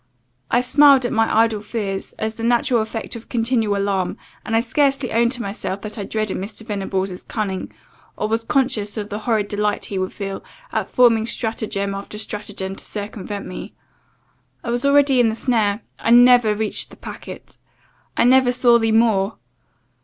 I 0.49 0.61
smiled 0.61 1.05
at 1.05 1.13
my 1.13 1.31
idle 1.43 1.61
fears, 1.61 2.13
as 2.13 2.33
the 2.33 2.41
natural 2.43 2.81
effect 2.81 3.15
of 3.15 3.29
continual 3.29 3.77
alarm; 3.77 4.17
and 4.43 4.55
I 4.55 4.59
scarcely 4.59 5.13
owned 5.13 5.31
to 5.33 5.43
myself 5.43 5.81
that 5.81 5.99
I 5.99 6.05
dreaded 6.05 6.37
Mr. 6.37 6.63
Venables's 6.65 7.21
cunning, 7.21 7.71
or 8.17 8.27
was 8.27 8.43
conscious 8.43 8.97
of 8.97 9.09
the 9.09 9.19
horrid 9.19 9.47
delight 9.47 9.85
he 9.85 9.99
would 9.99 10.11
feel, 10.11 10.43
at 10.71 10.87
forming 10.87 11.27
stratagem 11.27 11.93
after 11.93 12.17
stratagem 12.17 12.75
to 12.77 12.83
circumvent 12.83 13.45
me. 13.45 13.75
I 14.63 14.71
was 14.71 14.85
already 14.85 15.19
in 15.19 15.29
the 15.29 15.35
snare 15.35 15.81
I 15.99 16.09
never 16.09 16.55
reached 16.55 16.89
the 16.89 16.97
packet 16.97 17.57
I 18.17 18.23
never 18.23 18.51
saw 18.51 18.79
thee 18.79 18.91
more. 18.91 19.37